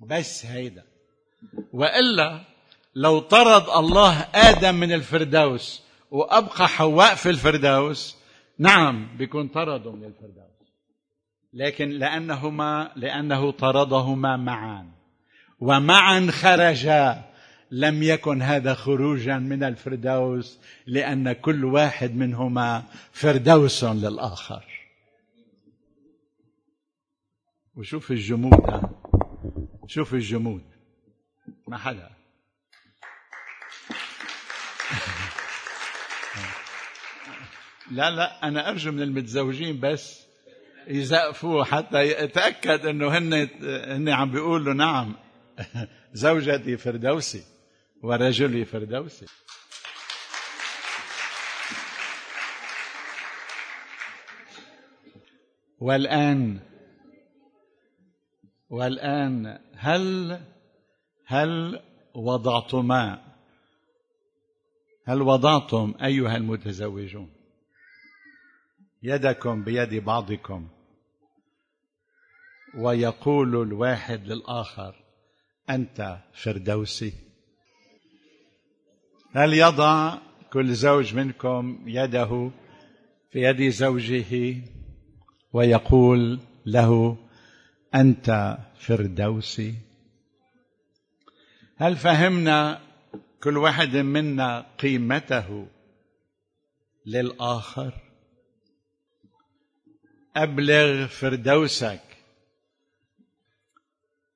[0.00, 0.84] بس هيدا.
[1.72, 2.40] وإلا
[2.94, 8.16] لو طرد الله آدم من الفردوس وأبقى حواء في الفردوس
[8.58, 10.44] نعم بيكون طرده من الفردوس.
[11.52, 14.86] لكن لأنهما لأنه طردهما معا.
[15.60, 17.33] ومعا خرجا.
[17.70, 24.64] لم يكن هذا خروجا من الفردوس لأن كل واحد منهما فردوس للآخر.
[27.76, 28.82] وشوف الجمود
[29.86, 30.62] شوف الجمود.
[31.68, 32.10] ما حدا.
[37.90, 40.24] لا لا أنا أرجو من المتزوجين بس
[40.86, 43.48] يزقفوه حتى يتأكد إنه هن
[43.96, 45.14] هن عم بيقولوا نعم.
[46.12, 47.53] زوجتي فردوسي.
[48.02, 49.26] ورجلي فردوسي
[55.80, 56.60] والآن
[58.70, 60.40] والآن هل
[61.26, 61.80] هل
[62.14, 63.34] وضعتما
[65.06, 67.30] هل وضعتم أيها المتزوجون؟
[69.02, 70.68] يدكم بيد بعضكم.
[72.74, 75.04] ويقول الواحد للآخر
[75.70, 77.33] أنت فردوسي.
[79.36, 80.18] هل يضع
[80.52, 82.50] كل زوج منكم يده
[83.30, 84.56] في يد زوجه
[85.52, 87.16] ويقول له
[87.94, 89.74] أنت فردوسي؟
[91.76, 92.80] هل فهمنا
[93.42, 95.66] كل واحد منا قيمته
[97.06, 97.94] للآخر؟
[100.36, 102.02] أبلغ فردوسك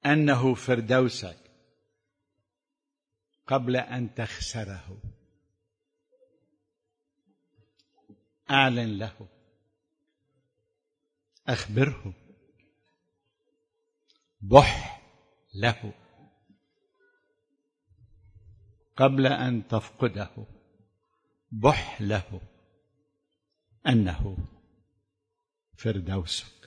[0.07, 1.48] أنه فردوسك.
[3.49, 5.03] قبل أن تخسره.
[8.51, 9.29] اعلن له.
[11.49, 12.15] أخبره.
[14.41, 15.03] بح
[15.55, 15.93] له.
[18.97, 20.47] قبل أن تفقده.
[21.53, 22.41] بح له.
[23.87, 24.37] أنه
[25.77, 26.58] فردوسك